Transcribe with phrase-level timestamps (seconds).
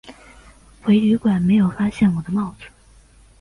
[0.81, 2.65] 回旅馆没有发现我的帽子